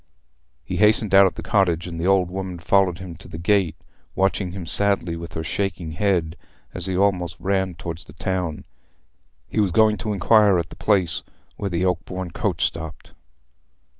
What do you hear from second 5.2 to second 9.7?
her shaking head as he almost ran towards the town. He was